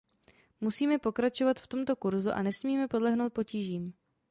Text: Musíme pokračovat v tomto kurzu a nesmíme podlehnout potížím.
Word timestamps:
Musíme 0.61 0.99
pokračovat 0.99 1.59
v 1.59 1.67
tomto 1.67 1.95
kurzu 1.95 2.31
a 2.31 2.41
nesmíme 2.41 2.87
podlehnout 2.87 3.33
potížím. 3.33 3.93